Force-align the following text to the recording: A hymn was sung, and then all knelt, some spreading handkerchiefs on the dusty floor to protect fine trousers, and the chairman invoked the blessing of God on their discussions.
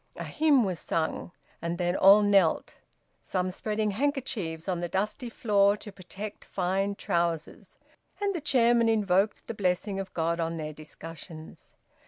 A 0.15 0.23
hymn 0.23 0.63
was 0.63 0.79
sung, 0.79 1.31
and 1.61 1.77
then 1.77 1.95
all 1.95 2.23
knelt, 2.23 2.77
some 3.21 3.51
spreading 3.51 3.91
handkerchiefs 3.91 4.67
on 4.67 4.79
the 4.79 4.89
dusty 4.89 5.29
floor 5.29 5.77
to 5.77 5.91
protect 5.91 6.43
fine 6.43 6.95
trousers, 6.95 7.77
and 8.19 8.33
the 8.33 8.41
chairman 8.41 8.89
invoked 8.89 9.45
the 9.45 9.53
blessing 9.53 9.99
of 9.99 10.11
God 10.15 10.39
on 10.39 10.57
their 10.57 10.73
discussions. 10.73 11.75